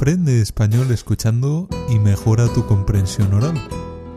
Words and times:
Aprende 0.00 0.40
español 0.40 0.90
escuchando 0.92 1.68
y 1.90 1.98
mejora 1.98 2.48
tu 2.54 2.64
comprensión 2.64 3.34
oral. 3.34 3.52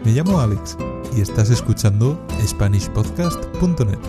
Me 0.06 0.14
llamo 0.14 0.40
Alex 0.40 0.78
y 1.14 1.20
estás 1.20 1.50
escuchando 1.50 2.26
SpanishPodcast.net. 2.42 4.00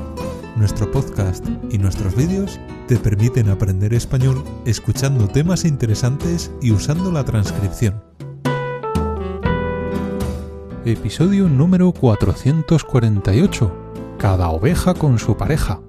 Nuestro 0.55 0.89
podcast 0.93 1.45
y 1.73 1.79
nuestros 1.79 2.15
vídeos 2.15 2.61
te 2.87 2.97
permiten 2.97 3.49
aprender 3.49 3.93
español 3.93 4.45
escuchando 4.65 5.27
temas 5.27 5.65
interesantes 5.65 6.53
y 6.63 6.71
usando 6.71 7.11
la 7.11 7.25
transcripción. 7.25 8.01
Episodio 10.85 11.49
número 11.49 11.91
448. 11.91 14.17
Cada 14.21 14.49
oveja 14.51 14.95
con 14.95 15.19
su 15.19 15.37
pareja. 15.37 15.81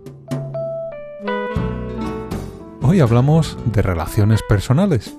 Hoy 2.82 3.02
hablamos 3.02 3.56
de 3.72 3.84
relaciones 3.84 4.42
personales. 4.50 5.15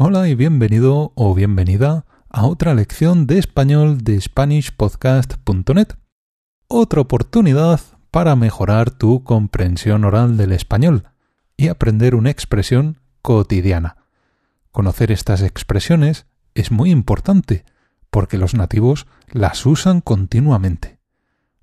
Hola 0.00 0.28
y 0.28 0.36
bienvenido 0.36 1.10
o 1.16 1.34
bienvenida 1.34 2.06
a 2.28 2.46
otra 2.46 2.72
lección 2.72 3.26
de 3.26 3.36
español 3.36 4.04
de 4.04 4.20
SpanishPodcast.net. 4.20 5.88
Otra 6.68 7.00
oportunidad 7.00 7.80
para 8.12 8.36
mejorar 8.36 8.92
tu 8.92 9.24
comprensión 9.24 10.04
oral 10.04 10.36
del 10.36 10.52
español 10.52 11.08
y 11.56 11.66
aprender 11.66 12.14
una 12.14 12.30
expresión 12.30 13.00
cotidiana. 13.22 13.96
Conocer 14.70 15.10
estas 15.10 15.42
expresiones 15.42 16.26
es 16.54 16.70
muy 16.70 16.92
importante 16.92 17.64
porque 18.08 18.38
los 18.38 18.54
nativos 18.54 19.08
las 19.32 19.66
usan 19.66 20.00
continuamente. 20.00 21.00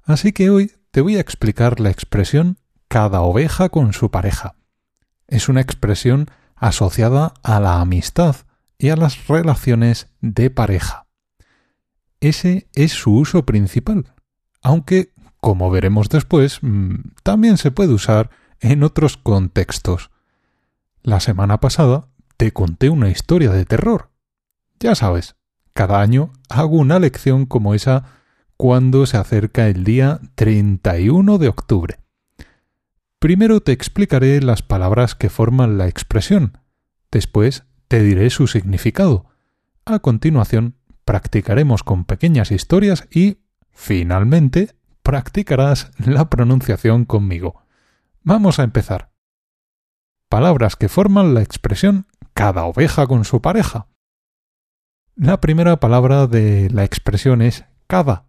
Así 0.04 0.34
que 0.34 0.49
hoy 0.49 0.73
te 0.91 0.99
voy 0.99 1.15
a 1.15 1.21
explicar 1.21 1.79
la 1.79 1.90
expresión 1.90 2.57
cada 2.90 3.21
oveja 3.21 3.70
con 3.70 3.93
su 3.93 4.12
pareja. 4.12 4.55
Es 5.26 5.48
una 5.48 5.62
expresión 5.62 6.29
asociada 6.55 7.34
a 7.43 7.59
la 7.59 7.81
amistad 7.81 8.35
y 8.77 8.89
a 8.89 8.95
las 8.95 9.27
relaciones 9.27 10.07
de 10.21 10.49
pareja. 10.49 11.07
Ese 12.20 12.67
es 12.73 12.91
su 12.91 13.13
uso 13.15 13.45
principal, 13.45 14.13
aunque, 14.61 15.13
como 15.39 15.70
veremos 15.70 16.09
después, 16.09 16.59
mm, 16.61 16.95
también 17.23 17.57
se 17.57 17.71
puede 17.71 17.93
usar 17.93 18.31
en 18.59 18.83
otros 18.83 19.17
contextos. 19.17 20.09
La 21.03 21.20
semana 21.20 21.59
pasada 21.59 22.07
te 22.37 22.51
conté 22.51 22.89
una 22.89 23.09
historia 23.09 23.51
de 23.51 23.65
terror. 23.65 24.09
Ya 24.79 24.95
sabes, 24.95 25.35
cada 25.73 26.01
año 26.01 26.31
hago 26.49 26.77
una 26.77 26.99
lección 26.99 27.45
como 27.45 27.73
esa 27.73 28.05
cuando 28.57 29.05
se 29.05 29.17
acerca 29.17 29.67
el 29.67 29.83
día 29.83 30.20
31 30.35 31.37
de 31.37 31.48
octubre. 31.48 31.99
Primero 33.26 33.59
te 33.59 33.71
explicaré 33.71 34.40
las 34.40 34.62
palabras 34.62 35.15
que 35.15 35.31
forman 35.31 35.79
la 35.79 35.87
expresión, 35.87 36.59
después 37.09 37.63
te 37.87 38.04
diré 38.04 38.29
su 38.29 38.45
significado. 38.45 39.26
A 39.84 39.98
continuación, 39.98 40.76
practicaremos 41.05 41.82
con 41.82 42.05
pequeñas 42.05 42.51
historias 42.51 43.07
y, 43.09 43.40
finalmente, 43.71 44.76
practicarás 45.01 45.90
la 45.98 46.29
pronunciación 46.29 47.05
conmigo. 47.05 47.63
Vamos 48.21 48.59
a 48.59 48.63
empezar. 48.63 49.09
Palabras 50.29 50.76
que 50.76 50.87
forman 50.87 51.34
la 51.34 51.41
expresión 51.41 52.05
cada 52.35 52.65
oveja 52.65 53.07
con 53.07 53.26
su 53.26 53.41
pareja. 53.41 53.87
La 55.15 55.41
primera 55.41 55.79
palabra 55.79 56.27
de 56.27 56.70
la 56.70 56.84
expresión 56.84 57.41
es 57.41 57.65
cada. 57.87 58.27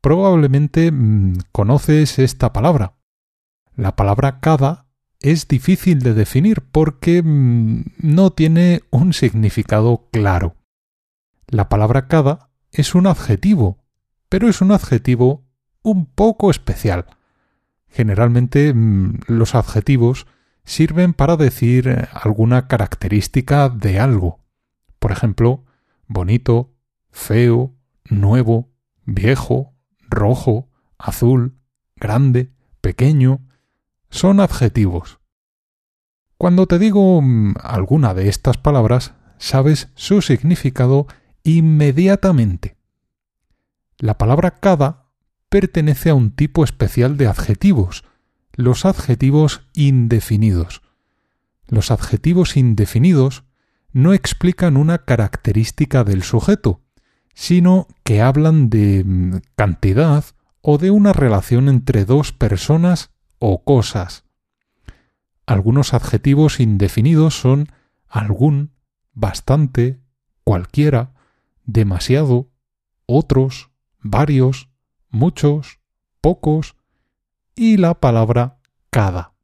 Probablemente 0.00 0.92
mmm, 0.92 1.34
conoces 1.52 2.18
esta 2.18 2.54
palabra. 2.54 2.94
La 3.78 3.94
palabra 3.94 4.40
cada 4.40 4.86
es 5.20 5.46
difícil 5.46 6.00
de 6.00 6.12
definir 6.12 6.62
porque 6.62 7.22
mmm, 7.22 7.82
no 7.98 8.32
tiene 8.32 8.82
un 8.90 9.12
significado 9.12 10.08
claro. 10.10 10.56
La 11.46 11.68
palabra 11.68 12.08
cada 12.08 12.50
es 12.72 12.96
un 12.96 13.06
adjetivo, 13.06 13.78
pero 14.28 14.48
es 14.48 14.60
un 14.62 14.72
adjetivo 14.72 15.46
un 15.82 16.06
poco 16.06 16.50
especial. 16.50 17.06
Generalmente 17.86 18.74
mmm, 18.74 19.20
los 19.28 19.54
adjetivos 19.54 20.26
sirven 20.64 21.14
para 21.14 21.36
decir 21.36 22.08
alguna 22.12 22.66
característica 22.66 23.68
de 23.68 24.00
algo. 24.00 24.40
Por 24.98 25.12
ejemplo, 25.12 25.64
bonito, 26.08 26.74
feo, 27.12 27.76
nuevo, 28.10 28.72
viejo, 29.04 29.76
rojo, 30.10 30.68
azul, 30.98 31.60
grande, 31.94 32.52
pequeño, 32.80 33.47
son 34.10 34.40
adjetivos. 34.40 35.18
Cuando 36.36 36.66
te 36.66 36.78
digo 36.78 37.20
mm, 37.20 37.54
alguna 37.62 38.14
de 38.14 38.28
estas 38.28 38.56
palabras, 38.56 39.14
sabes 39.38 39.88
su 39.94 40.22
significado 40.22 41.06
inmediatamente. 41.42 42.76
La 43.98 44.18
palabra 44.18 44.52
cada 44.52 45.06
pertenece 45.48 46.10
a 46.10 46.14
un 46.14 46.30
tipo 46.30 46.62
especial 46.62 47.16
de 47.16 47.26
adjetivos, 47.26 48.04
los 48.52 48.84
adjetivos 48.84 49.62
indefinidos. 49.74 50.82
Los 51.66 51.90
adjetivos 51.90 52.56
indefinidos 52.56 53.44
no 53.92 54.12
explican 54.12 54.76
una 54.76 54.98
característica 54.98 56.04
del 56.04 56.22
sujeto, 56.22 56.82
sino 57.34 57.88
que 58.04 58.20
hablan 58.20 58.70
de 58.70 59.04
mm, 59.04 59.36
cantidad 59.56 60.24
o 60.60 60.78
de 60.78 60.90
una 60.90 61.12
relación 61.12 61.68
entre 61.68 62.04
dos 62.04 62.32
personas 62.32 63.10
o 63.38 63.64
cosas. 63.64 64.24
Algunos 65.46 65.94
adjetivos 65.94 66.60
indefinidos 66.60 67.38
son 67.38 67.68
algún, 68.08 68.72
bastante, 69.12 70.00
cualquiera, 70.44 71.14
demasiado, 71.64 72.50
otros, 73.06 73.70
varios, 74.00 74.68
muchos, 75.10 75.80
pocos 76.20 76.76
y 77.54 77.76
la 77.76 77.94
palabra 77.94 78.58
cada. 78.90 79.34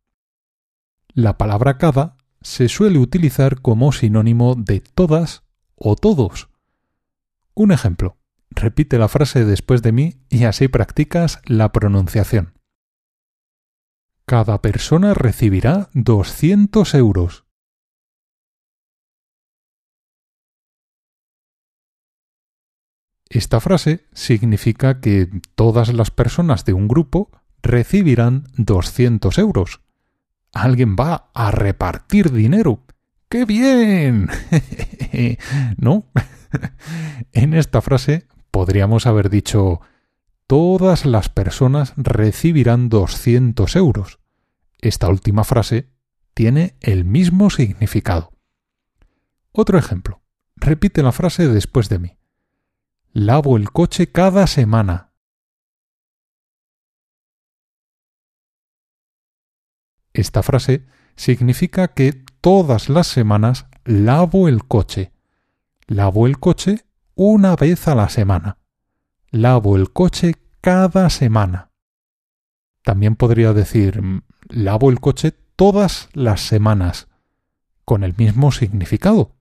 La 1.08 1.38
palabra 1.38 1.78
cada 1.78 2.16
se 2.42 2.68
suele 2.68 2.98
utilizar 2.98 3.60
como 3.60 3.92
sinónimo 3.92 4.54
de 4.54 4.80
todas 4.80 5.44
o 5.76 5.96
todos. 5.96 6.48
Un 7.54 7.72
ejemplo. 7.72 8.18
Repite 8.50 8.98
la 8.98 9.08
frase 9.08 9.44
después 9.44 9.82
de 9.82 9.92
mí 9.92 10.16
y 10.28 10.44
así 10.44 10.68
practicas 10.68 11.40
la 11.46 11.72
pronunciación. 11.72 12.54
Cada 14.26 14.62
persona 14.62 15.12
recibirá 15.12 15.90
200 15.92 16.94
euros. 16.94 17.44
Esta 23.28 23.60
frase 23.60 24.06
significa 24.14 25.00
que 25.00 25.28
todas 25.54 25.92
las 25.92 26.10
personas 26.10 26.64
de 26.64 26.72
un 26.72 26.88
grupo 26.88 27.30
recibirán 27.62 28.44
200 28.56 29.36
euros. 29.38 29.80
Alguien 30.52 30.96
va 30.96 31.30
a 31.34 31.50
repartir 31.50 32.32
dinero. 32.32 32.84
¡Qué 33.28 33.44
bien! 33.44 34.28
¿No? 35.76 36.06
en 37.32 37.54
esta 37.54 37.82
frase 37.82 38.26
podríamos 38.50 39.06
haber 39.06 39.28
dicho 39.28 39.80
todas 40.46 41.06
las 41.06 41.28
personas 41.28 41.94
recibirán 41.96 42.88
200 42.88 43.76
euros. 43.76 44.18
Esta 44.80 45.08
última 45.08 45.44
frase 45.44 45.90
tiene 46.34 46.76
el 46.80 47.04
mismo 47.04 47.50
significado. 47.50 48.32
Otro 49.52 49.78
ejemplo. 49.78 50.20
Repite 50.56 51.02
la 51.02 51.12
frase 51.12 51.48
después 51.48 51.88
de 51.88 51.98
mí. 51.98 52.18
Lavo 53.12 53.56
el 53.56 53.70
coche 53.70 54.10
cada 54.10 54.46
semana. 54.46 55.12
Esta 60.12 60.42
frase 60.42 60.86
significa 61.16 61.88
que 61.88 62.12
todas 62.40 62.88
las 62.88 63.08
semanas 63.08 63.66
lavo 63.84 64.48
el 64.48 64.64
coche. 64.64 65.12
Lavo 65.86 66.26
el 66.26 66.38
coche 66.38 66.86
una 67.14 67.56
vez 67.56 67.88
a 67.88 67.94
la 67.94 68.08
semana 68.08 68.58
lavo 69.34 69.76
el 69.76 69.92
coche 69.92 70.36
cada 70.60 71.10
semana. 71.10 71.72
También 72.82 73.16
podría 73.16 73.52
decir 73.52 74.00
mm, 74.00 74.22
lavo 74.48 74.90
el 74.90 75.00
coche 75.00 75.32
todas 75.56 76.08
las 76.12 76.40
semanas, 76.40 77.08
con 77.84 78.04
el 78.04 78.14
mismo 78.16 78.52
significado. 78.52 79.34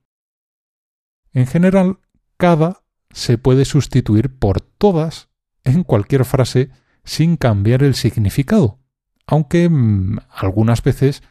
En 1.32 1.46
general, 1.46 2.00
cada 2.36 2.82
se 3.10 3.38
puede 3.38 3.64
sustituir 3.64 4.36
por 4.36 4.60
todas 4.60 5.28
en 5.62 5.84
cualquier 5.84 6.24
frase 6.24 6.70
sin 7.04 7.36
cambiar 7.36 7.84
el 7.84 7.94
significado, 7.94 8.80
aunque 9.26 9.68
mmm, 9.68 10.18
algunas 10.28 10.82
veces 10.82 11.22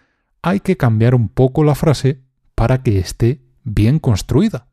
hay 0.41 0.61
que 0.61 0.77
cambiar 0.77 1.15
un 1.15 1.27
poco 1.27 1.65
la 1.65 1.75
frase 1.75 2.23
para 2.55 2.81
que 2.81 2.99
esté 2.99 3.41
bien 3.63 3.99
construida. 3.99 4.72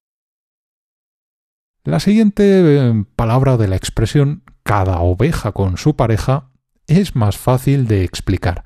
La 1.85 1.99
siguiente 1.99 2.45
eh, 2.45 3.05
palabra 3.17 3.57
de 3.57 3.67
la 3.67 3.77
expresión 3.77 4.43
cada 4.63 5.01
oveja 5.01 5.53
con 5.53 5.79
su 5.79 5.97
pareja 5.97 6.51
es 6.87 7.17
más 7.17 7.39
fácil 7.39 7.87
de 7.87 8.05
explicar. 8.05 8.65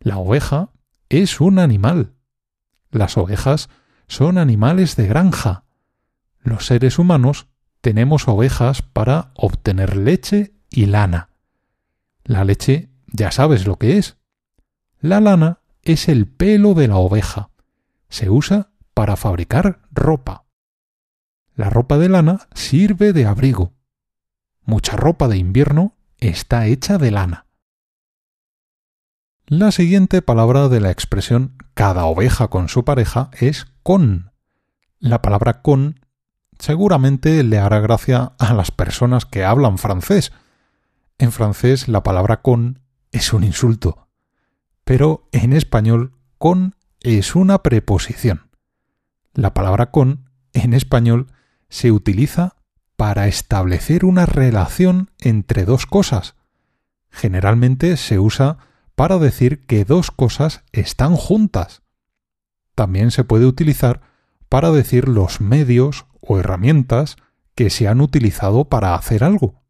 La 0.00 0.16
oveja 0.16 0.70
es 1.10 1.40
un 1.40 1.58
animal. 1.58 2.14
Las 2.90 3.18
ovejas 3.18 3.68
son 4.08 4.38
animales 4.38 4.96
de 4.96 5.06
granja. 5.06 5.64
Los 6.40 6.66
seres 6.66 6.98
humanos 6.98 7.48
tenemos 7.82 8.26
ovejas 8.28 8.80
para 8.80 9.32
obtener 9.34 9.96
leche 9.96 10.54
y 10.70 10.86
lana. 10.86 11.28
La 12.24 12.44
leche 12.44 12.88
ya 13.08 13.30
sabes 13.30 13.66
lo 13.66 13.76
que 13.76 13.98
es. 13.98 14.16
La 15.00 15.20
lana 15.20 15.60
es 15.82 16.08
el 16.08 16.26
pelo 16.26 16.72
de 16.72 16.88
la 16.88 16.96
oveja. 16.96 17.50
Se 18.08 18.30
usa 18.30 18.70
para 18.94 19.16
fabricar 19.16 19.80
ropa. 19.90 20.41
La 21.54 21.68
ropa 21.68 21.98
de 21.98 22.08
lana 22.08 22.48
sirve 22.54 23.12
de 23.12 23.26
abrigo. 23.26 23.74
Mucha 24.64 24.96
ropa 24.96 25.28
de 25.28 25.36
invierno 25.36 25.96
está 26.18 26.66
hecha 26.66 26.96
de 26.96 27.10
lana. 27.10 27.46
La 29.46 29.70
siguiente 29.70 30.22
palabra 30.22 30.68
de 30.68 30.80
la 30.80 30.90
expresión 30.90 31.56
cada 31.74 32.06
oveja 32.06 32.48
con 32.48 32.68
su 32.68 32.84
pareja 32.84 33.30
es 33.38 33.66
con. 33.82 34.32
La 34.98 35.20
palabra 35.20 35.60
con 35.60 36.00
seguramente 36.58 37.42
le 37.42 37.58
hará 37.58 37.80
gracia 37.80 38.32
a 38.38 38.54
las 38.54 38.70
personas 38.70 39.26
que 39.26 39.44
hablan 39.44 39.76
francés. 39.76 40.32
En 41.18 41.32
francés 41.32 41.86
la 41.88 42.02
palabra 42.02 42.40
con 42.40 42.80
es 43.10 43.32
un 43.34 43.44
insulto, 43.44 44.08
pero 44.84 45.28
en 45.32 45.52
español 45.52 46.14
con 46.38 46.76
es 47.00 47.34
una 47.34 47.62
preposición. 47.62 48.48
La 49.34 49.52
palabra 49.52 49.90
con 49.90 50.30
en 50.52 50.72
español 50.72 51.26
se 51.72 51.90
utiliza 51.90 52.56
para 52.96 53.28
establecer 53.28 54.04
una 54.04 54.26
relación 54.26 55.10
entre 55.18 55.64
dos 55.64 55.86
cosas. 55.86 56.36
Generalmente 57.10 57.96
se 57.96 58.18
usa 58.18 58.58
para 58.94 59.16
decir 59.16 59.64
que 59.64 59.86
dos 59.86 60.10
cosas 60.10 60.64
están 60.72 61.16
juntas. 61.16 61.82
También 62.74 63.10
se 63.10 63.24
puede 63.24 63.46
utilizar 63.46 64.02
para 64.50 64.70
decir 64.70 65.08
los 65.08 65.40
medios 65.40 66.04
o 66.20 66.38
herramientas 66.38 67.16
que 67.54 67.70
se 67.70 67.88
han 67.88 68.02
utilizado 68.02 68.66
para 68.66 68.94
hacer 68.94 69.24
algo. 69.24 69.62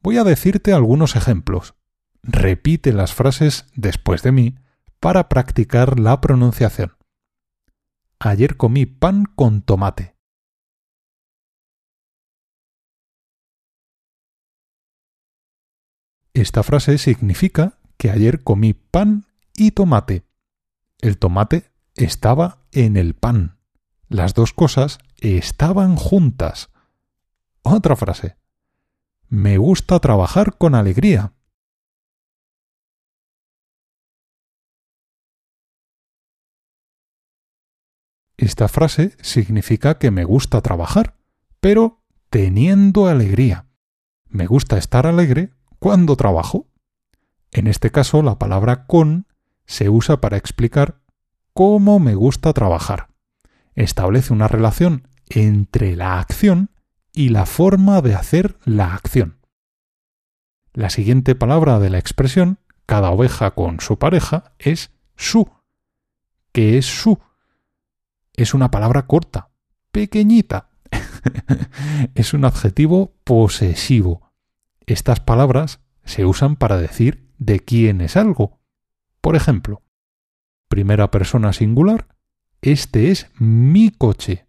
Voy 0.00 0.16
a 0.16 0.24
decirte 0.24 0.72
algunos 0.72 1.14
ejemplos. 1.14 1.74
Repite 2.22 2.94
las 2.94 3.12
frases 3.12 3.66
después 3.74 4.22
de 4.22 4.32
mí 4.32 4.58
para 4.98 5.28
practicar 5.28 6.00
la 6.00 6.22
pronunciación. 6.22 6.96
Ayer 8.18 8.56
comí 8.56 8.86
pan 8.86 9.26
con 9.26 9.60
tomate. 9.60 10.12
Esta 16.34 16.62
frase 16.62 16.96
significa 16.96 17.78
que 17.98 18.10
ayer 18.10 18.42
comí 18.42 18.72
pan 18.72 19.26
y 19.54 19.72
tomate. 19.72 20.24
El 21.00 21.18
tomate 21.18 21.70
estaba 21.94 22.64
en 22.72 22.96
el 22.96 23.14
pan. 23.14 23.58
Las 24.08 24.32
dos 24.32 24.54
cosas 24.54 24.98
estaban 25.18 25.96
juntas. 25.96 26.70
Otra 27.62 27.96
frase. 27.96 28.36
Me 29.28 29.58
gusta 29.58 29.98
trabajar 30.00 30.56
con 30.56 30.74
alegría. 30.74 31.34
Esta 38.38 38.68
frase 38.68 39.16
significa 39.20 39.98
que 39.98 40.10
me 40.10 40.24
gusta 40.24 40.62
trabajar, 40.62 41.16
pero 41.60 42.02
teniendo 42.30 43.06
alegría. 43.06 43.68
Me 44.28 44.46
gusta 44.46 44.78
estar 44.78 45.06
alegre 45.06 45.52
cuando 45.82 46.14
trabajo. 46.14 46.68
En 47.50 47.66
este 47.66 47.90
caso, 47.90 48.22
la 48.22 48.38
palabra 48.38 48.86
con 48.86 49.26
se 49.66 49.88
usa 49.88 50.20
para 50.20 50.36
explicar 50.36 51.00
cómo 51.54 51.98
me 51.98 52.14
gusta 52.14 52.52
trabajar 52.52 53.08
establece 53.74 54.32
una 54.32 54.46
relación 54.46 55.08
entre 55.28 55.96
la 55.96 56.20
acción 56.20 56.70
y 57.12 57.30
la 57.30 57.46
forma 57.46 58.00
de 58.00 58.14
hacer 58.14 58.58
la 58.64 58.94
acción. 58.94 59.40
La 60.72 60.88
siguiente 60.88 61.34
palabra 61.34 61.80
de 61.80 61.90
la 61.90 61.98
expresión, 61.98 62.60
cada 62.86 63.10
oveja 63.10 63.50
con 63.50 63.80
su 63.80 63.98
pareja, 63.98 64.54
es 64.60 64.92
su. 65.16 65.50
¿Qué 66.52 66.78
es 66.78 66.86
su? 66.86 67.18
Es 68.34 68.54
una 68.54 68.70
palabra 68.70 69.08
corta, 69.08 69.50
pequeñita. 69.90 70.70
es 72.14 72.34
un 72.34 72.44
adjetivo 72.44 73.16
posesivo. 73.24 74.21
Estas 74.86 75.20
palabras 75.20 75.80
se 76.04 76.24
usan 76.24 76.56
para 76.56 76.78
decir 76.78 77.28
de 77.38 77.60
quién 77.60 78.00
es 78.00 78.16
algo. 78.16 78.60
Por 79.20 79.36
ejemplo, 79.36 79.82
primera 80.68 81.10
persona 81.10 81.52
singular, 81.52 82.08
este 82.60 83.10
es 83.10 83.30
mi 83.38 83.90
coche. 83.90 84.46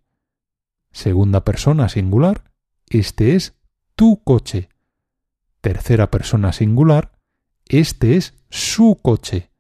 Segunda 0.92 1.44
persona 1.44 1.90
singular, 1.90 2.52
este 2.90 3.36
es 3.36 3.56
tu 3.96 4.24
coche. 4.24 4.70
Tercera 5.62 6.12
persona 6.12 6.54
singular, 6.54 7.14
este 7.68 8.16
es 8.16 8.36
su 8.50 9.00
coche. 9.02 9.52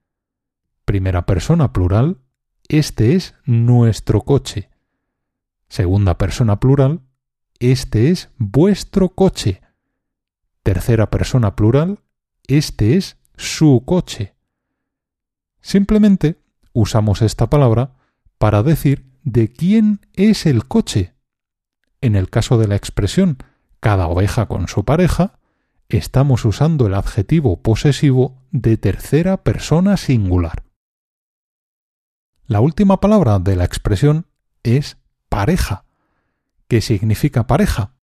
Primera 0.85 1.25
persona 1.25 1.73
plural, 1.73 2.19
este 2.67 3.15
es 3.15 3.35
nuestro 3.45 4.21
coche. 4.21 4.69
Segunda 5.69 6.17
persona 6.17 6.59
plural, 6.59 7.01
este 7.59 8.09
es 8.09 8.29
vuestro 8.37 9.09
coche. 9.09 9.61
Tercera 10.63 11.09
persona 11.09 11.55
plural, 11.55 11.99
este 12.47 12.95
es 12.95 13.17
su 13.35 13.83
coche. 13.85 14.33
Simplemente 15.61 16.41
usamos 16.71 17.21
esta 17.21 17.49
palabra 17.49 17.95
para 18.37 18.63
decir 18.63 19.11
de 19.23 19.51
quién 19.51 20.05
es 20.13 20.45
el 20.45 20.65
coche. 20.65 21.13
En 21.99 22.15
el 22.15 22.29
caso 22.29 22.57
de 22.57 22.67
la 22.67 22.75
expresión 22.75 23.37
cada 23.81 24.07
oveja 24.07 24.45
con 24.45 24.69
su 24.69 24.85
pareja, 24.85 25.39
estamos 25.89 26.45
usando 26.45 26.87
el 26.87 26.93
adjetivo 26.93 27.61
posesivo 27.61 28.41
de 28.51 28.77
tercera 28.77 29.43
persona 29.43 29.97
singular. 29.97 30.63
La 32.45 32.61
última 32.61 33.01
palabra 33.01 33.39
de 33.39 33.57
la 33.57 33.65
expresión 33.65 34.27
es 34.63 34.97
pareja. 35.27 35.83
¿Qué 36.69 36.79
significa 36.79 37.47
pareja? 37.47 37.95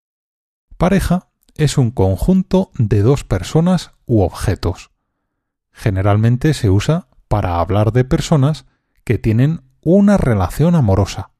Pareja 0.77 1.28
es 1.59 1.77
un 1.77 1.91
conjunto 1.91 2.71
de 2.77 3.01
dos 3.01 3.25
personas 3.25 3.91
u 4.05 4.21
objetos. 4.21 4.91
Generalmente 5.71 6.53
se 6.53 6.69
usa 6.69 7.09
para 7.27 7.59
hablar 7.59 7.91
de 7.91 8.05
personas 8.05 8.65
que 9.03 9.17
tienen 9.17 9.61
una 9.81 10.15
relación 10.15 10.73
amorosa. 10.73 11.31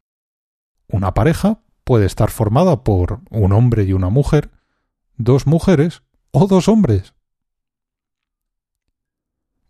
Una 0.88 1.14
pareja 1.14 1.62
puede 1.86 2.06
estar 2.06 2.32
formada 2.32 2.84
por 2.84 3.22
un 3.30 3.54
hombre 3.54 3.84
y 3.84 3.94
una 3.94 4.10
mujer, 4.10 4.52
dos 5.16 5.48
mujeres 5.48 6.04
o 6.32 6.48
dos 6.48 6.68
hombres. 6.68 7.14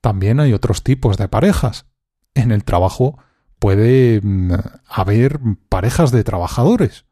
También 0.01 0.39
hay 0.39 0.53
otros 0.53 0.81
tipos 0.83 1.17
de 1.17 1.27
parejas. 1.27 1.85
En 2.33 2.51
el 2.51 2.63
trabajo 2.63 3.19
puede 3.59 4.19
mm, 4.23 4.53
haber 4.87 5.39
parejas 5.69 6.11
de 6.11 6.23
trabajadores. 6.23 7.05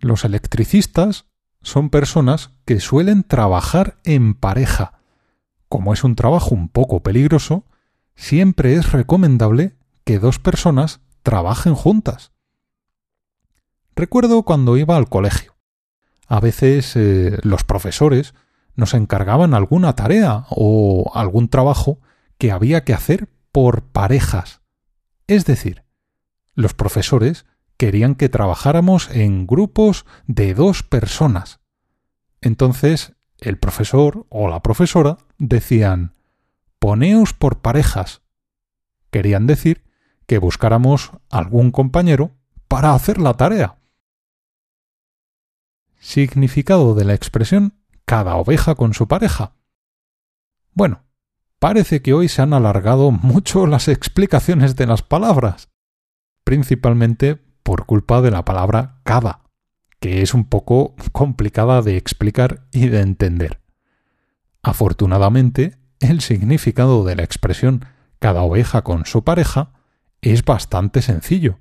Los 0.00 0.26
electricistas 0.26 1.26
son 1.66 1.90
personas 1.90 2.52
que 2.64 2.78
suelen 2.78 3.24
trabajar 3.24 3.98
en 4.04 4.34
pareja. 4.34 5.00
Como 5.68 5.92
es 5.92 6.04
un 6.04 6.14
trabajo 6.14 6.54
un 6.54 6.68
poco 6.68 7.02
peligroso, 7.02 7.64
siempre 8.14 8.76
es 8.76 8.92
recomendable 8.92 9.74
que 10.04 10.20
dos 10.20 10.38
personas 10.38 11.00
trabajen 11.24 11.74
juntas. 11.74 12.30
Recuerdo 13.96 14.44
cuando 14.44 14.76
iba 14.76 14.96
al 14.96 15.08
colegio. 15.08 15.56
A 16.28 16.38
veces 16.38 16.94
eh, 16.94 17.36
los 17.42 17.64
profesores 17.64 18.32
nos 18.76 18.94
encargaban 18.94 19.52
alguna 19.52 19.96
tarea 19.96 20.46
o 20.50 21.10
algún 21.16 21.48
trabajo 21.48 21.98
que 22.38 22.52
había 22.52 22.84
que 22.84 22.94
hacer 22.94 23.28
por 23.50 23.82
parejas. 23.82 24.60
Es 25.26 25.44
decir, 25.46 25.82
los 26.54 26.74
profesores 26.74 27.44
querían 27.76 28.14
que 28.14 28.28
trabajáramos 28.28 29.10
en 29.10 29.46
grupos 29.46 30.06
de 30.26 30.54
dos 30.54 30.82
personas. 30.82 31.60
Entonces, 32.40 33.14
el 33.38 33.58
profesor 33.58 34.26
o 34.28 34.48
la 34.48 34.62
profesora 34.62 35.18
decían 35.38 36.14
Poneos 36.78 37.32
por 37.32 37.60
parejas. 37.60 38.22
Querían 39.10 39.46
decir 39.46 39.84
que 40.26 40.38
buscáramos 40.38 41.12
algún 41.30 41.70
compañero 41.70 42.32
para 42.68 42.94
hacer 42.94 43.18
la 43.18 43.34
tarea. 43.34 43.78
Significado 45.98 46.94
de 46.94 47.04
la 47.04 47.14
expresión 47.14 47.74
cada 48.04 48.36
oveja 48.36 48.74
con 48.74 48.94
su 48.94 49.08
pareja. 49.08 49.56
Bueno, 50.72 51.04
parece 51.58 52.02
que 52.02 52.12
hoy 52.12 52.28
se 52.28 52.42
han 52.42 52.52
alargado 52.52 53.10
mucho 53.10 53.66
las 53.66 53.88
explicaciones 53.88 54.76
de 54.76 54.86
las 54.86 55.02
palabras, 55.02 55.70
principalmente 56.44 57.45
por 57.66 57.84
culpa 57.84 58.22
de 58.22 58.30
la 58.30 58.44
palabra 58.44 59.00
cada, 59.02 59.40
que 59.98 60.22
es 60.22 60.34
un 60.34 60.44
poco 60.44 60.94
complicada 61.12 61.82
de 61.82 61.96
explicar 61.96 62.68
y 62.70 62.88
de 62.88 63.00
entender. 63.00 63.60
Afortunadamente, 64.62 65.76
el 65.98 66.20
significado 66.20 67.04
de 67.04 67.16
la 67.16 67.24
expresión 67.24 67.84
cada 68.20 68.42
oveja 68.42 68.82
con 68.82 69.04
su 69.04 69.24
pareja 69.24 69.72
es 70.22 70.44
bastante 70.44 71.02
sencillo 71.02 71.58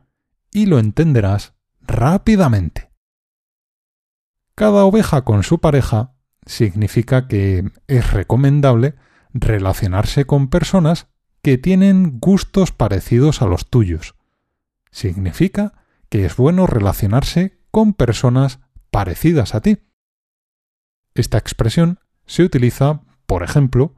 y 0.51 0.67
lo 0.67 0.77
entenderás 0.77 1.53
rápidamente. 1.81 2.91
Cada 4.53 4.85
oveja 4.85 5.23
con 5.23 5.41
su 5.41 5.59
pareja 5.59 6.13
significa 6.45 7.27
que 7.27 7.71
es 7.87 8.13
recomendable 8.13 8.93
relacionarse 9.33 10.25
con 10.25 10.49
personas 10.49 11.07
que 11.41 11.57
tienen 11.57 12.19
gustos 12.19 12.71
parecidos 12.71 13.41
a 13.41 13.47
los 13.47 13.71
tuyos. 13.71 14.13
Significa 14.91 15.84
que 16.09 16.25
es 16.25 16.35
bueno 16.35 16.67
relacionarse 16.67 17.59
con 17.71 17.93
personas 17.93 18.59
parecidas 18.91 19.55
a 19.55 19.61
ti. 19.61 19.79
Esta 21.13 21.37
expresión 21.37 21.99
se 22.25 22.43
utiliza, 22.43 23.01
por 23.25 23.43
ejemplo, 23.43 23.95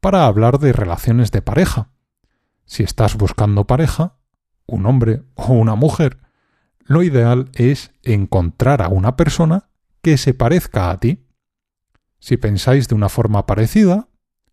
para 0.00 0.26
hablar 0.26 0.58
de 0.58 0.72
relaciones 0.72 1.32
de 1.32 1.42
pareja. 1.42 1.90
Si 2.64 2.82
estás 2.82 3.16
buscando 3.16 3.66
pareja, 3.66 4.18
un 4.66 4.86
hombre 4.86 5.22
o 5.34 5.52
una 5.52 5.74
mujer, 5.74 6.18
lo 6.84 7.02
ideal 7.02 7.50
es 7.54 7.90
encontrar 8.02 8.82
a 8.82 8.88
una 8.88 9.16
persona 9.16 9.68
que 10.02 10.16
se 10.16 10.34
parezca 10.34 10.90
a 10.90 10.98
ti. 10.98 11.26
Si 12.18 12.36
pensáis 12.36 12.88
de 12.88 12.94
una 12.94 13.08
forma 13.08 13.46
parecida, 13.46 14.08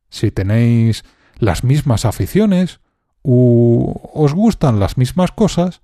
si 0.09 0.31
tenéis 0.31 1.03
las 1.37 1.63
mismas 1.63 2.05
aficiones 2.05 2.79
o 3.21 4.11
os 4.13 4.33
gustan 4.33 4.79
las 4.79 4.97
mismas 4.97 5.31
cosas, 5.31 5.81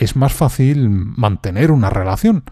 es 0.00 0.16
más 0.16 0.32
fácil 0.32 0.88
mantener 0.88 1.70
una 1.70 1.90
relación. 1.90 2.44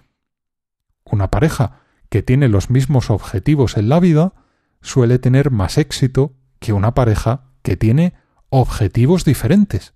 Una 1.05 1.31
pareja 1.31 1.81
que 2.11 2.23
tiene 2.23 2.47
los 2.47 2.69
mismos 2.69 3.09
objetivos 3.09 3.79
en 3.79 3.89
la 3.89 4.01
vida 4.01 4.35
suele 4.83 5.19
tener 5.19 5.51
más 5.51 5.79
éxito 5.79 6.37
que 6.59 6.75
una 6.75 6.93
pareja 6.93 7.55
que 7.63 7.79
tiene 7.79 8.13
objetivos 8.51 9.25
diferentes. 9.25 9.95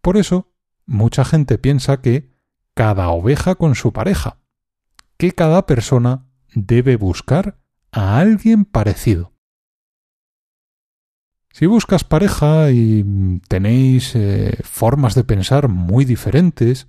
Por 0.00 0.16
eso, 0.16 0.50
mucha 0.86 1.24
gente 1.24 1.56
piensa 1.56 2.02
que 2.02 2.32
cada 2.74 3.10
oveja 3.10 3.54
con 3.54 3.76
su 3.76 3.92
pareja, 3.92 4.38
que 5.18 5.30
cada 5.30 5.66
persona 5.66 6.26
debe 6.52 6.96
buscar 6.96 7.60
a 7.92 8.18
alguien 8.18 8.64
parecido. 8.64 9.35
Si 11.58 11.64
buscas 11.64 12.04
pareja 12.04 12.70
y 12.70 13.40
tenéis 13.48 14.14
eh, 14.14 14.58
formas 14.62 15.14
de 15.14 15.24
pensar 15.24 15.68
muy 15.68 16.04
diferentes, 16.04 16.86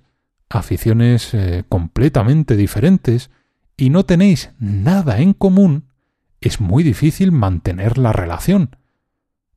aficiones 0.50 1.32
eh, 1.32 1.64
completamente 1.70 2.54
diferentes, 2.54 3.30
y 3.78 3.88
no 3.88 4.04
tenéis 4.04 4.50
nada 4.58 5.20
en 5.20 5.32
común, 5.32 5.88
es 6.42 6.60
muy 6.60 6.82
difícil 6.82 7.32
mantener 7.32 7.96
la 7.96 8.12
relación. 8.12 8.76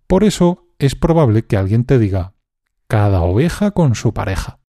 Por 0.08 0.24
eso 0.24 0.70
es 0.80 0.96
probable 0.96 1.46
que 1.46 1.58
alguien 1.58 1.84
te 1.84 2.00
diga 2.00 2.34
cada 2.88 3.20
oveja 3.20 3.72
con 3.72 3.96
su 3.96 4.14
pareja. 4.14 4.60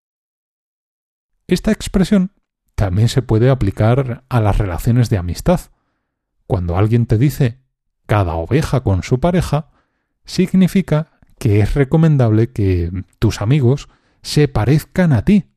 Esta 1.47 1.71
expresión 1.71 2.33
también 2.75 3.09
se 3.09 3.23
puede 3.23 3.49
aplicar 3.49 4.25
a 4.29 4.41
las 4.41 4.59
relaciones 4.59 5.09
de 5.09 5.19
amistad. 5.19 5.61
Cuando 6.49 6.77
alguien 6.77 7.07
te 7.07 7.17
dice 7.17 7.61
cada 8.07 8.35
oveja 8.35 8.81
con 8.81 9.05
su 9.05 9.21
pareja, 9.21 9.69
significa 10.25 11.21
que 11.38 11.61
es 11.61 11.75
recomendable 11.75 12.50
que 12.50 13.05
tus 13.19 13.41
amigos 13.41 13.88
se 14.23 14.49
parezcan 14.49 15.12
a 15.12 15.25
ti, 15.25 15.50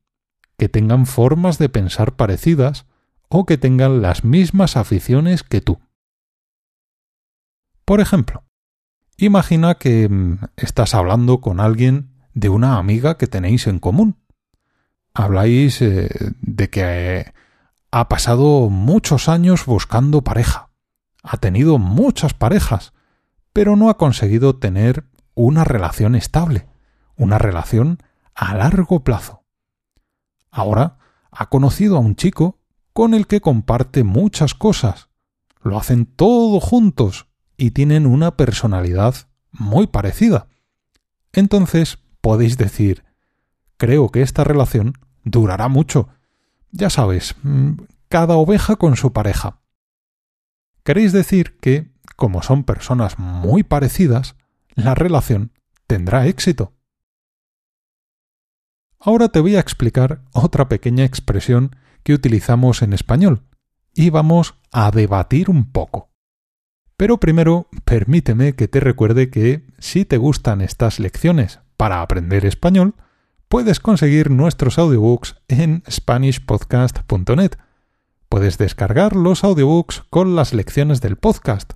que 0.57 0.69
tengan 0.69 1.05
formas 1.05 1.57
de 1.57 1.69
pensar 1.69 2.15
parecidas 2.15 2.85
o 3.29 3.45
que 3.45 3.57
tengan 3.57 4.01
las 4.01 4.23
mismas 4.23 4.77
aficiones 4.77 5.43
que 5.43 5.61
tú. 5.61 5.79
Por 7.85 8.01
ejemplo, 8.01 8.43
imagina 9.17 9.75
que 9.75 10.09
mm, 10.09 10.39
estás 10.57 10.95
hablando 10.95 11.39
con 11.39 11.59
alguien 11.59 12.15
de 12.33 12.49
una 12.49 12.77
amiga 12.77 13.17
que 13.17 13.27
tenéis 13.27 13.67
en 13.67 13.79
común. 13.79 14.17
Habláis 15.13 15.81
eh, 15.81 16.09
de 16.41 16.69
que 16.69 17.31
ha 17.91 18.09
pasado 18.09 18.69
muchos 18.69 19.29
años 19.29 19.65
buscando 19.65 20.23
pareja, 20.23 20.69
ha 21.23 21.37
tenido 21.37 21.77
muchas 21.77 22.33
parejas, 22.33 22.93
pero 23.55 23.77
no 23.77 23.89
ha 23.89 23.95
conseguido 23.95 24.57
tener 24.57 25.05
una 25.33 25.63
relación 25.63 26.13
estable, 26.15 26.67
una 27.15 27.37
relación 27.37 27.99
a 28.33 28.53
largo 28.53 29.05
plazo. 29.05 29.45
Ahora 30.51 30.97
ha 31.31 31.47
conocido 31.47 31.95
a 31.95 32.01
un 32.01 32.17
chico 32.17 32.59
con 32.91 33.13
el 33.13 33.27
que 33.27 33.39
comparte 33.39 34.03
muchas 34.03 34.55
cosas. 34.55 35.07
Lo 35.61 35.77
hacen 35.77 36.05
todo 36.05 36.59
juntos 36.59 37.27
y 37.55 37.71
tienen 37.71 38.07
una 38.07 38.35
personalidad 38.35 39.15
muy 39.53 39.87
parecida. 39.87 40.49
Entonces 41.31 41.99
podéis 42.19 42.57
decir, 42.57 43.05
creo 43.77 44.09
que 44.09 44.21
esta 44.21 44.43
relación 44.43 44.95
durará 45.23 45.69
mucho. 45.69 46.09
Ya 46.71 46.89
sabes, 46.89 47.37
mm, 47.43 47.75
cada 48.09 48.35
oveja 48.35 48.75
con 48.75 48.97
su 48.97 49.13
pareja. 49.13 49.61
Queréis 50.83 51.13
decir 51.13 51.57
que, 51.61 51.94
como 52.15 52.41
son 52.41 52.63
personas 52.63 53.19
muy 53.19 53.63
parecidas, 53.63 54.35
la 54.75 54.95
relación 54.95 55.51
tendrá 55.87 56.27
éxito. 56.27 56.73
Ahora 58.99 59.29
te 59.29 59.39
voy 59.39 59.55
a 59.55 59.59
explicar 59.59 60.23
otra 60.33 60.67
pequeña 60.67 61.03
expresión 61.03 61.75
que 62.03 62.13
utilizamos 62.13 62.81
en 62.81 62.93
español 62.93 63.43
y 63.93 64.09
vamos 64.09 64.55
a 64.71 64.91
debatir 64.91 65.49
un 65.49 65.71
poco. 65.71 66.09
Pero 66.97 67.19
primero, 67.19 67.67
permíteme 67.83 68.53
que 68.53 68.67
te 68.67 68.79
recuerde 68.79 69.29
que 69.29 69.65
si 69.79 70.05
te 70.05 70.17
gustan 70.17 70.61
estas 70.61 70.99
lecciones 70.99 71.59
para 71.77 72.01
aprender 72.01 72.45
español, 72.45 72.95
puedes 73.47 73.79
conseguir 73.79 74.31
nuestros 74.31 74.79
audiobooks 74.79 75.35
en 75.47 75.83
SpanishPodcast.net. 75.89 77.51
Puedes 78.29 78.57
descargar 78.57 79.15
los 79.15 79.43
audiobooks 79.43 80.03
con 80.09 80.35
las 80.35 80.53
lecciones 80.53 81.01
del 81.01 81.17
podcast, 81.17 81.73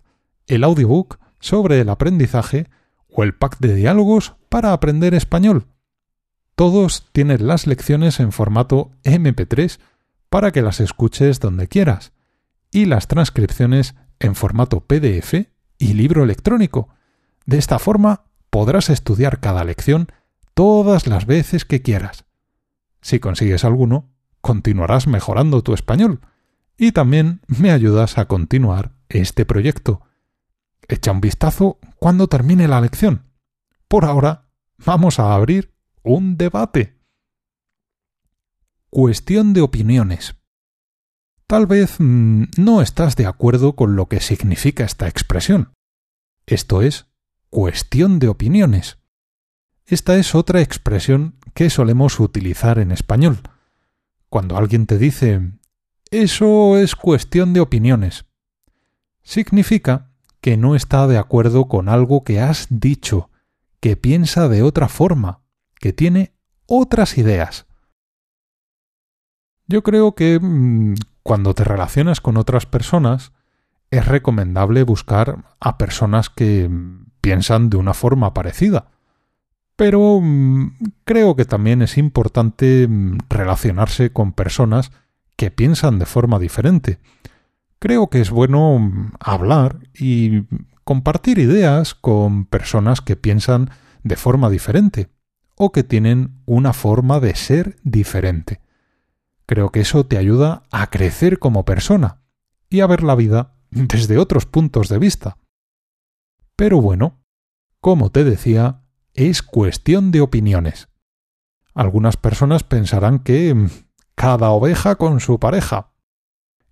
el 0.49 0.65
audiobook 0.65 1.19
sobre 1.39 1.79
el 1.79 1.89
aprendizaje 1.89 2.67
o 3.07 3.23
el 3.23 3.33
pack 3.33 3.59
de 3.59 3.75
diálogos 3.75 4.35
para 4.49 4.73
aprender 4.73 5.13
español. 5.13 5.67
Todos 6.55 7.07
tienen 7.13 7.47
las 7.47 7.67
lecciones 7.67 8.19
en 8.19 8.33
formato 8.33 8.91
MP3 9.03 9.79
para 10.29 10.51
que 10.51 10.61
las 10.61 10.81
escuches 10.81 11.39
donde 11.39 11.67
quieras, 11.67 12.11
y 12.71 12.85
las 12.85 13.07
transcripciones 13.07 13.95
en 14.19 14.35
formato 14.35 14.81
PDF 14.81 15.47
y 15.77 15.93
libro 15.93 16.23
electrónico. 16.23 16.89
De 17.45 17.57
esta 17.57 17.79
forma 17.79 18.25
podrás 18.49 18.89
estudiar 18.89 19.39
cada 19.39 19.63
lección 19.63 20.07
todas 20.53 21.07
las 21.07 21.25
veces 21.25 21.65
que 21.65 21.81
quieras. 21.81 22.25
Si 23.01 23.19
consigues 23.19 23.63
alguno, 23.63 24.09
continuarás 24.41 25.07
mejorando 25.07 25.63
tu 25.63 25.73
español 25.73 26.19
y 26.77 26.91
también 26.91 27.41
me 27.47 27.71
ayudas 27.71 28.17
a 28.17 28.25
continuar 28.25 28.91
este 29.09 29.45
proyecto. 29.45 30.01
Echa 30.89 31.11
un 31.11 31.21
vistazo 31.21 31.77
cuando 31.97 32.27
termine 32.27 32.67
la 32.67 32.81
lección. 32.81 33.31
Por 33.87 34.05
ahora, 34.05 34.49
vamos 34.79 35.19
a 35.19 35.35
abrir 35.35 35.75
un 36.01 36.35
debate. 36.35 36.97
Cuestión 38.89 39.53
de 39.53 39.61
opiniones. 39.61 40.35
Tal 41.45 41.67
vez 41.67 41.97
mm, 41.99 42.45
no 42.57 42.81
estás 42.81 43.15
de 43.15 43.27
acuerdo 43.27 43.75
con 43.75 43.95
lo 43.95 44.07
que 44.07 44.19
significa 44.19 44.83
esta 44.83 45.07
expresión. 45.07 45.73
Esto 46.47 46.81
es 46.81 47.05
cuestión 47.51 48.17
de 48.17 48.27
opiniones. 48.27 48.97
Esta 49.85 50.17
es 50.17 50.33
otra 50.33 50.61
expresión 50.61 51.37
que 51.53 51.69
solemos 51.69 52.19
utilizar 52.19 52.79
en 52.79 52.91
español. 52.91 53.39
Cuando 54.27 54.57
alguien 54.57 54.87
te 54.87 54.97
dice 54.97 55.51
eso 56.09 56.79
es 56.79 56.95
cuestión 56.95 57.53
de 57.53 57.59
opiniones, 57.59 58.25
significa 59.21 60.08
que 60.41 60.57
no 60.57 60.75
está 60.75 61.07
de 61.07 61.17
acuerdo 61.17 61.67
con 61.67 61.89
algo 61.89 62.23
que 62.23 62.39
has 62.39 62.67
dicho, 62.69 63.29
que 63.79 63.97
piensa 63.97 64.47
de 64.47 64.63
otra 64.63 64.87
forma, 64.87 65.41
que 65.79 65.93
tiene 65.93 66.33
otras 66.65 67.17
ideas. 67.17 67.65
Yo 69.67 69.83
creo 69.83 70.15
que 70.15 70.39
mm, 70.41 70.95
cuando 71.23 71.53
te 71.53 71.63
relacionas 71.63 72.21
con 72.21 72.37
otras 72.37 72.65
personas 72.65 73.33
es 73.91 74.07
recomendable 74.07 74.83
buscar 74.83 75.45
a 75.59 75.77
personas 75.77 76.29
que 76.29 76.67
mm, 76.69 77.05
piensan 77.21 77.69
de 77.69 77.77
una 77.77 77.93
forma 77.93 78.33
parecida. 78.33 78.91
Pero 79.75 80.19
mm, 80.21 80.75
creo 81.05 81.35
que 81.35 81.45
también 81.45 81.81
es 81.81 81.97
importante 81.97 82.87
relacionarse 83.29 84.11
con 84.11 84.33
personas 84.33 84.91
que 85.35 85.51
piensan 85.51 85.99
de 85.99 86.05
forma 86.05 86.39
diferente. 86.39 86.99
Creo 87.79 88.09
que 88.09 88.19
es 88.19 88.29
bueno 88.29 89.11
hablar 89.19 89.79
y 89.93 90.43
compartir 90.83 91.39
ideas 91.39 91.95
con 91.95 92.45
personas 92.45 92.99
que 92.99 93.15
piensan 93.15 93.69
de 94.03 94.17
forma 94.17 94.49
diferente 94.49 95.09
o 95.55 95.71
que 95.71 95.83
tienen 95.83 96.41
una 96.45 96.73
forma 96.73 97.19
de 97.19 97.35
ser 97.35 97.77
diferente. 97.83 98.61
Creo 99.45 99.71
que 99.71 99.81
eso 99.81 100.05
te 100.05 100.17
ayuda 100.17 100.63
a 100.71 100.87
crecer 100.89 101.39
como 101.39 101.65
persona 101.65 102.21
y 102.69 102.81
a 102.81 102.87
ver 102.87 103.03
la 103.03 103.15
vida 103.15 103.55
desde 103.71 104.17
otros 104.17 104.45
puntos 104.45 104.89
de 104.89 104.99
vista. 104.99 105.37
Pero 106.55 106.81
bueno, 106.81 107.23
como 107.79 108.11
te 108.11 108.23
decía, 108.23 108.83
es 109.13 109.41
cuestión 109.41 110.11
de 110.11 110.21
opiniones. 110.21 110.89
Algunas 111.73 112.17
personas 112.17 112.63
pensarán 112.63 113.19
que 113.19 113.53
mm, 113.53 113.69
cada 114.15 114.49
oveja 114.49 114.95
con 114.95 115.19
su 115.19 115.39
pareja. 115.39 115.88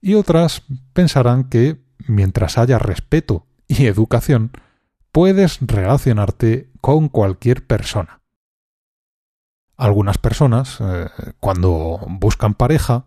Y 0.01 0.13
otras 0.13 0.63
pensarán 0.93 1.45
que, 1.49 1.81
mientras 2.07 2.57
haya 2.57 2.79
respeto 2.79 3.45
y 3.67 3.85
educación, 3.85 4.51
puedes 5.11 5.59
relacionarte 5.61 6.69
con 6.81 7.09
cualquier 7.09 7.65
persona. 7.65 8.21
Algunas 9.75 10.17
personas, 10.17 10.77
eh, 10.79 11.07
cuando 11.39 11.99
buscan 12.07 12.53
pareja, 12.53 13.05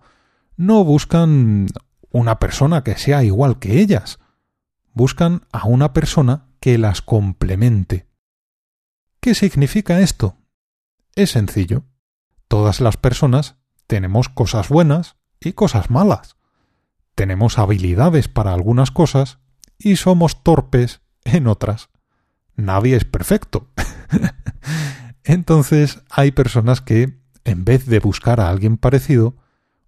no 0.56 0.84
buscan 0.84 1.68
una 2.10 2.38
persona 2.38 2.84
que 2.84 2.96
sea 2.96 3.24
igual 3.24 3.58
que 3.58 3.80
ellas, 3.80 4.18
buscan 4.92 5.46
a 5.52 5.66
una 5.66 5.92
persona 5.92 6.46
que 6.60 6.78
las 6.78 7.02
complemente. 7.02 8.06
¿Qué 9.20 9.34
significa 9.34 10.00
esto? 10.00 10.36
Es 11.14 11.30
sencillo. 11.30 11.84
Todas 12.48 12.80
las 12.80 12.96
personas 12.96 13.56
tenemos 13.86 14.28
cosas 14.28 14.68
buenas 14.68 15.16
y 15.40 15.52
cosas 15.52 15.90
malas. 15.90 16.36
Tenemos 17.20 17.58
habilidades 17.58 18.28
para 18.28 18.54
algunas 18.54 18.90
cosas 18.90 19.40
y 19.76 19.96
somos 19.96 20.42
torpes 20.42 21.02
en 21.24 21.48
otras. 21.48 21.90
Nadie 22.56 22.96
es 22.96 23.04
perfecto. 23.04 23.68
Entonces 25.24 26.02
hay 26.08 26.30
personas 26.30 26.80
que, 26.80 27.20
en 27.44 27.66
vez 27.66 27.84
de 27.84 27.98
buscar 27.98 28.40
a 28.40 28.48
alguien 28.48 28.78
parecido, 28.78 29.36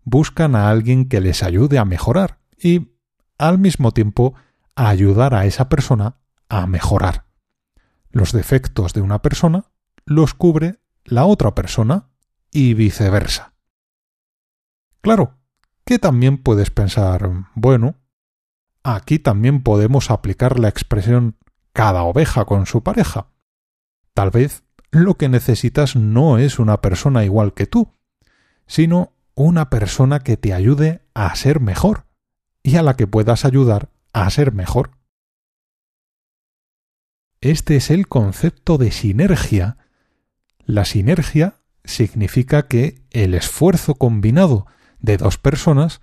buscan 0.05 0.55
a 0.55 0.69
alguien 0.69 1.09
que 1.09 1.23
les 1.23 1.43
ayude 1.43 1.79
a 1.79 1.87
mejorar 1.87 2.39
y, 2.63 2.99
al 3.39 3.59
mismo 3.59 3.93
tiempo, 3.93 4.35
a 4.77 4.91
ayudar 4.91 5.35
a 5.35 5.47
esa 5.47 5.71
persona 5.71 6.19
a 6.51 6.67
mejorar. 6.67 7.25
Los 8.11 8.33
defectos 8.33 8.93
de 8.93 9.01
una 9.01 9.23
persona 9.23 9.73
los 10.05 10.35
cubre 10.35 10.81
la 11.03 11.25
otra 11.25 11.55
persona 11.55 12.11
y 12.51 12.75
viceversa. 12.75 13.55
Claro, 15.01 15.39
que 15.93 15.99
también 15.99 16.39
puedes 16.39 16.71
pensar, 16.71 17.29
bueno, 17.55 17.97
aquí 18.83 19.19
también 19.19 19.63
podemos 19.63 20.11
aplicar 20.11 20.59
la 20.59 20.71
expresión 20.71 21.37
cada 21.75 22.05
oveja 22.05 22.47
con 22.47 22.65
su 22.65 22.83
pareja. 22.83 23.27
Tal 24.15 24.31
vez 24.31 24.65
lo 24.91 25.19
que 25.19 25.29
necesitas 25.29 25.95
no 25.95 26.39
es 26.39 26.59
una 26.59 26.81
persona 26.81 27.27
igual 27.27 27.53
que 27.53 27.67
tú, 27.67 27.93
sino 28.67 29.13
una 29.35 29.69
persona 29.69 30.21
que 30.21 30.39
te 30.39 30.55
ayude 30.55 31.03
a 31.13 31.37
ser 31.37 31.61
mejor 31.61 32.07
y 32.63 32.77
a 32.77 32.83
la 32.83 32.97
que 32.97 33.07
puedas 33.07 33.45
ayudar 33.45 33.91
a 34.15 34.31
ser 34.31 34.55
mejor. 34.55 34.93
Este 37.43 37.77
es 37.77 37.91
el 37.91 38.09
concepto 38.09 38.79
de 38.79 38.93
sinergia. 38.93 39.77
La 40.65 40.87
sinergia 40.87 41.57
significa 41.85 42.67
que 42.67 43.03
el 43.11 43.35
esfuerzo 43.35 43.97
combinado 43.97 44.67
de 45.03 45.19
dos 45.19 45.37
personas 45.37 46.01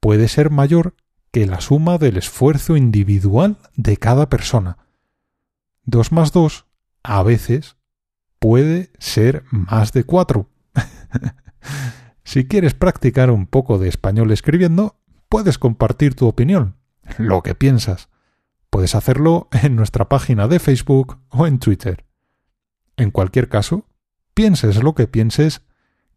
puede 0.00 0.28
ser 0.28 0.50
mayor 0.50 0.94
que 1.30 1.46
la 1.46 1.60
suma 1.60 1.96
del 1.96 2.18
esfuerzo 2.18 2.76
individual 2.76 3.56
de 3.74 3.96
cada 3.96 4.28
persona. 4.28 4.76
Dos 5.84 6.12
más 6.12 6.32
dos, 6.32 6.66
a 7.02 7.22
veces, 7.22 7.76
puede 8.38 8.90
ser 8.98 9.44
más 9.50 9.92
de 9.92 10.04
cuatro. 10.04 10.50
si 12.24 12.46
quieres 12.46 12.74
practicar 12.74 13.30
un 13.30 13.46
poco 13.46 13.78
de 13.78 13.88
español 13.88 14.30
escribiendo, 14.30 14.96
puedes 15.28 15.56
compartir 15.56 16.14
tu 16.14 16.26
opinión, 16.26 16.76
lo 17.16 17.42
que 17.42 17.54
piensas. 17.54 18.10
Puedes 18.68 18.94
hacerlo 18.94 19.48
en 19.52 19.76
nuestra 19.76 20.08
página 20.08 20.48
de 20.48 20.58
Facebook 20.58 21.18
o 21.30 21.46
en 21.46 21.58
Twitter. 21.58 22.04
En 22.96 23.10
cualquier 23.10 23.48
caso, 23.48 23.86
pienses 24.34 24.82
lo 24.82 24.94
que 24.94 25.06
pienses, 25.06 25.62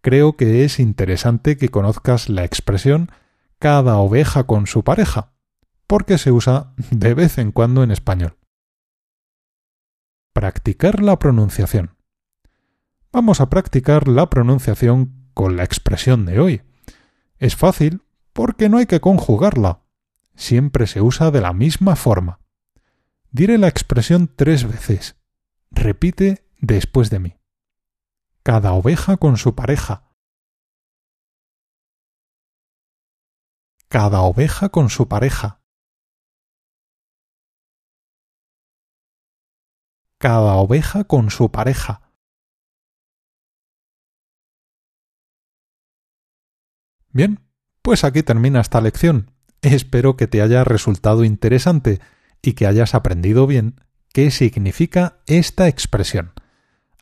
creo 0.05 0.37
que 0.37 0.63
es 0.63 0.79
interesante 0.79 1.57
que 1.57 1.69
conozcas 1.69 2.29
la 2.29 2.43
expresión 2.43 3.09
cada 3.57 3.97
oveja 3.97 4.43
con 4.43 4.67
su 4.67 4.83
pareja, 4.83 5.33
porque 5.87 6.19
se 6.19 6.31
usa 6.31 6.75
de 6.91 7.15
vez 7.15 7.39
en 7.39 7.51
cuando 7.51 7.81
en 7.81 7.89
español. 7.89 8.37
Practicar 10.31 11.01
la 11.01 11.17
pronunciación 11.17 11.95
vamos 13.15 13.39
a 13.39 13.49
practicar 13.49 14.09
la 14.09 14.29
pronunciación 14.29 15.29
con 15.33 15.55
la 15.55 15.63
expresión 15.63 16.25
de 16.25 16.37
hoy. 16.37 16.61
Es 17.39 17.55
fácil 17.55 18.01
porque 18.33 18.67
no 18.67 18.77
hay 18.77 18.87
que 18.87 18.99
conjugarla. 18.99 19.83
Siempre 20.35 20.85
se 20.85 20.99
usa 21.01 21.31
de 21.31 21.39
la 21.39 21.53
misma 21.53 21.95
forma. 21.95 22.41
Diré 23.31 23.57
la 23.57 23.69
expresión 23.69 24.29
tres 24.35 24.67
veces. 24.67 25.15
Repite 25.71 26.45
después 26.59 27.09
de 27.09 27.19
mí. 27.19 27.37
Cada 28.45 28.73
oveja 28.73 29.17
con 29.17 29.37
su 29.37 29.55
pareja. 29.55 30.03
Cada 33.87 34.21
oveja 34.21 34.69
con 34.69 34.91
su 34.91 35.07
pareja. 35.07 35.63
Cada 40.19 40.57
oveja 40.57 41.05
con 41.05 41.31
su 41.31 41.51
pareja. 41.51 42.13
Bien, 47.09 47.49
pues 47.81 48.03
aquí 48.03 48.21
termina 48.21 48.61
esta 48.61 48.79
lección. 48.79 49.31
Espero 49.63 50.17
que 50.17 50.27
te 50.27 50.43
haya 50.43 50.63
resultado 50.63 51.23
interesante 51.23 51.99
y 52.43 52.53
que 52.53 52.67
hayas 52.67 52.93
aprendido 52.93 53.47
bien 53.47 53.81
qué 54.13 54.29
significa 54.29 55.23
esta 55.25 55.67
expresión. 55.67 56.33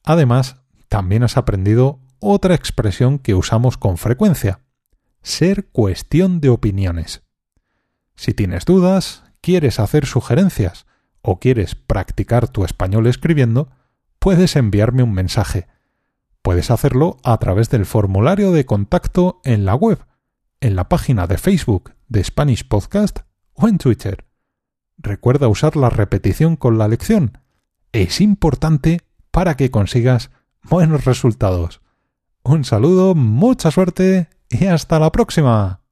Además, 0.05 0.62
también 0.87 1.23
has 1.23 1.37
aprendido 1.37 1.99
otra 2.19 2.55
expresión 2.55 3.19
que 3.19 3.35
usamos 3.35 3.77
con 3.77 3.97
frecuencia, 3.97 4.61
ser 5.21 5.67
cuestión 5.67 6.39
de 6.41 6.49
opiniones. 6.49 7.23
Si 8.15 8.33
tienes 8.33 8.65
dudas, 8.65 9.23
quieres 9.41 9.79
hacer 9.79 10.05
sugerencias 10.05 10.85
o 11.21 11.39
quieres 11.39 11.75
practicar 11.75 12.47
tu 12.47 12.63
español 12.63 13.07
escribiendo, 13.07 13.69
puedes 14.19 14.55
enviarme 14.55 15.03
un 15.03 15.13
mensaje 15.13 15.67
Puedes 16.43 16.71
hacerlo 16.71 17.15
a 17.23 17.37
través 17.37 17.69
del 17.69 17.85
formulario 17.85 18.51
de 18.51 18.65
contacto 18.65 19.39
en 19.45 19.63
la 19.63 19.75
web, 19.75 19.99
en 20.59 20.75
la 20.75 20.89
página 20.89 21.25
de 21.25 21.37
Facebook 21.37 21.93
de 22.09 22.21
Spanish 22.21 22.67
Podcast 22.67 23.19
o 23.53 23.69
en 23.69 23.77
Twitter. 23.77 24.25
Recuerda 24.97 25.47
usar 25.47 25.77
la 25.77 25.89
repetición 25.89 26.57
con 26.57 26.77
la 26.77 26.89
lección. 26.89 27.37
Es 27.93 28.19
importante 28.19 28.99
para 29.31 29.55
que 29.55 29.71
consigas 29.71 30.31
buenos 30.63 31.05
resultados. 31.05 31.81
Un 32.43 32.63
saludo, 32.65 33.15
mucha 33.15 33.71
suerte 33.71 34.27
y 34.49 34.65
hasta 34.65 34.99
la 34.99 35.11
próxima. 35.11 35.82